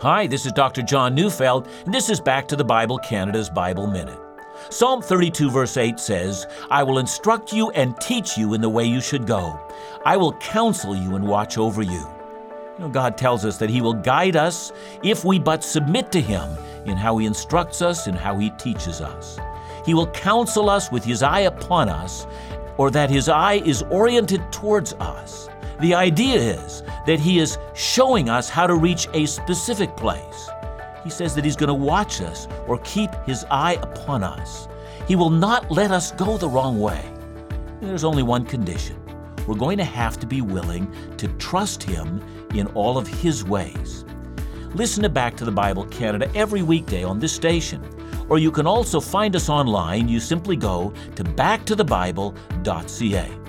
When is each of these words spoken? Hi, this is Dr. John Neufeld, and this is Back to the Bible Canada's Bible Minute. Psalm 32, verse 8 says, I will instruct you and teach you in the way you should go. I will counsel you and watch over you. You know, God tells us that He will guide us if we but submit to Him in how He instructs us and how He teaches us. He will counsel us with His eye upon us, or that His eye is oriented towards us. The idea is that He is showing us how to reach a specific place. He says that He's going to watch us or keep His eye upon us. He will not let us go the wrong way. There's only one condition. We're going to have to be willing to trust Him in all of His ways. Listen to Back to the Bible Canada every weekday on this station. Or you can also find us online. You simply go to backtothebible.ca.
Hi, 0.00 0.28
this 0.28 0.46
is 0.46 0.52
Dr. 0.52 0.82
John 0.82 1.12
Neufeld, 1.12 1.66
and 1.84 1.92
this 1.92 2.08
is 2.08 2.20
Back 2.20 2.46
to 2.46 2.54
the 2.54 2.62
Bible 2.62 2.98
Canada's 2.98 3.50
Bible 3.50 3.88
Minute. 3.88 4.20
Psalm 4.70 5.02
32, 5.02 5.50
verse 5.50 5.76
8 5.76 5.98
says, 5.98 6.46
I 6.70 6.84
will 6.84 6.98
instruct 6.98 7.52
you 7.52 7.70
and 7.70 8.00
teach 8.00 8.38
you 8.38 8.54
in 8.54 8.60
the 8.60 8.68
way 8.68 8.84
you 8.84 9.00
should 9.00 9.26
go. 9.26 9.58
I 10.04 10.16
will 10.16 10.34
counsel 10.34 10.94
you 10.94 11.16
and 11.16 11.26
watch 11.26 11.58
over 11.58 11.82
you. 11.82 11.90
You 11.90 12.78
know, 12.78 12.88
God 12.88 13.18
tells 13.18 13.44
us 13.44 13.58
that 13.58 13.70
He 13.70 13.80
will 13.80 13.92
guide 13.92 14.36
us 14.36 14.70
if 15.02 15.24
we 15.24 15.40
but 15.40 15.64
submit 15.64 16.12
to 16.12 16.20
Him 16.20 16.48
in 16.86 16.96
how 16.96 17.18
He 17.18 17.26
instructs 17.26 17.82
us 17.82 18.06
and 18.06 18.16
how 18.16 18.38
He 18.38 18.50
teaches 18.50 19.00
us. 19.00 19.40
He 19.84 19.94
will 19.94 20.06
counsel 20.12 20.70
us 20.70 20.92
with 20.92 21.02
His 21.02 21.24
eye 21.24 21.40
upon 21.40 21.88
us, 21.88 22.24
or 22.76 22.92
that 22.92 23.10
His 23.10 23.28
eye 23.28 23.62
is 23.64 23.82
oriented 23.90 24.52
towards 24.52 24.92
us. 24.92 25.48
The 25.80 25.94
idea 25.94 26.36
is 26.36 26.84
that 27.08 27.18
He 27.18 27.38
is 27.38 27.58
showing 27.74 28.28
us 28.28 28.50
how 28.50 28.66
to 28.66 28.74
reach 28.74 29.08
a 29.14 29.24
specific 29.24 29.96
place. 29.96 30.50
He 31.02 31.08
says 31.08 31.34
that 31.34 31.42
He's 31.42 31.56
going 31.56 31.68
to 31.68 31.74
watch 31.74 32.20
us 32.20 32.46
or 32.66 32.76
keep 32.80 33.10
His 33.24 33.46
eye 33.50 33.78
upon 33.80 34.22
us. 34.22 34.68
He 35.06 35.16
will 35.16 35.30
not 35.30 35.70
let 35.70 35.90
us 35.90 36.12
go 36.12 36.36
the 36.36 36.50
wrong 36.50 36.78
way. 36.78 37.02
There's 37.80 38.04
only 38.04 38.22
one 38.22 38.44
condition. 38.44 39.02
We're 39.46 39.54
going 39.54 39.78
to 39.78 39.84
have 39.84 40.20
to 40.20 40.26
be 40.26 40.42
willing 40.42 40.92
to 41.16 41.28
trust 41.38 41.82
Him 41.82 42.22
in 42.54 42.66
all 42.68 42.98
of 42.98 43.08
His 43.08 43.42
ways. 43.42 44.04
Listen 44.74 45.02
to 45.02 45.08
Back 45.08 45.34
to 45.38 45.46
the 45.46 45.50
Bible 45.50 45.86
Canada 45.86 46.30
every 46.34 46.60
weekday 46.60 47.04
on 47.04 47.18
this 47.18 47.32
station. 47.32 47.82
Or 48.28 48.38
you 48.38 48.50
can 48.50 48.66
also 48.66 49.00
find 49.00 49.34
us 49.34 49.48
online. 49.48 50.10
You 50.10 50.20
simply 50.20 50.56
go 50.56 50.92
to 51.16 51.24
backtothebible.ca. 51.24 53.47